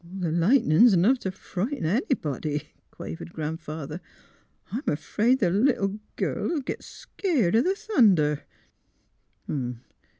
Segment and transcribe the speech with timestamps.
[0.21, 4.01] ''Th' lightnin' 's 'nough t' fright' anybody,'* quavered Grandfather.
[4.71, 8.41] ''I'm 'fraid the little girl'll git skeered o' th' thunder."